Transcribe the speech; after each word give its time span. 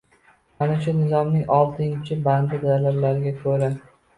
Mana 0.61 0.77
shu 0.85 0.93
Nizomning 1.01 1.45
oltinci 1.57 2.19
bandi 2.27 2.63
talablariga 2.67 3.37
ko‘ra 3.45 3.71